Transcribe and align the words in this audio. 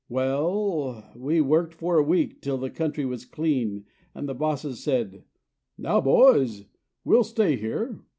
Well, 0.09 1.11
we 1.15 1.41
worked 1.41 1.75
for 1.75 1.99
a 1.99 2.03
week 2.03 2.41
till 2.41 2.57
the 2.57 2.71
country 2.71 3.05
was 3.05 3.23
clean 3.23 3.85
And 4.15 4.27
the 4.27 4.33
bosses 4.33 4.83
said, 4.83 5.25
"Now, 5.77 6.01
boys, 6.01 6.65
we'll 7.05 7.23
stay 7.23 7.55
here. 7.55 7.99